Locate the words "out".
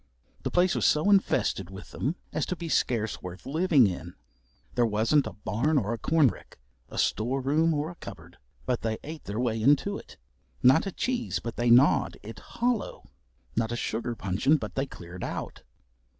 15.23-15.61